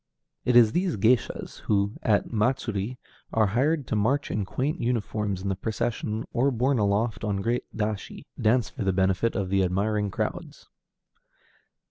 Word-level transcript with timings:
It 0.45 0.55
is 0.55 0.71
these 0.71 0.97
géishas, 0.97 1.57
too, 1.57 1.63
who 1.67 1.93
at 2.01 2.33
matsuri 2.33 2.97
are 3.31 3.45
hired 3.45 3.85
to 3.85 3.95
march 3.95 4.31
in 4.31 4.45
quaint 4.45 4.81
uniforms 4.81 5.43
in 5.43 5.49
the 5.49 5.55
procession, 5.55 6.25
or, 6.33 6.49
borne 6.49 6.79
aloft 6.79 7.23
on 7.23 7.37
great 7.43 7.65
dashi, 7.77 8.25
dance 8.41 8.67
for 8.71 8.83
the 8.83 8.93
benefit 8.93 9.35
of 9.35 9.49
the 9.49 9.61
admiring 9.63 10.09
crowds. 10.09 10.69